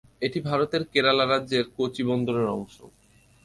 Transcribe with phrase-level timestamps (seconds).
[0.21, 2.75] এটি ভারতের কেরালা রাজ্যের কোচি বন্দরের অংশ।